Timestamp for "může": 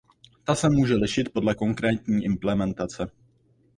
0.69-0.95